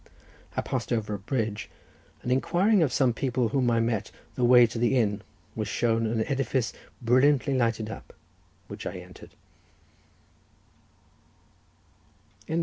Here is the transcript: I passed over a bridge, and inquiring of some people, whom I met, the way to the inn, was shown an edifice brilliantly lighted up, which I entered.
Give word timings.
I 0.57 0.61
passed 0.61 0.91
over 0.91 1.13
a 1.13 1.19
bridge, 1.19 1.69
and 2.23 2.31
inquiring 2.31 2.81
of 2.81 2.91
some 2.91 3.13
people, 3.13 3.49
whom 3.49 3.69
I 3.69 3.79
met, 3.79 4.09
the 4.33 4.43
way 4.43 4.65
to 4.65 4.79
the 4.79 4.97
inn, 4.97 5.21
was 5.55 5.67
shown 5.67 6.07
an 6.07 6.25
edifice 6.25 6.73
brilliantly 7.03 7.53
lighted 7.53 7.87
up, 7.91 8.11
which 8.67 8.87
I 8.87 8.95
entered. 8.97 9.35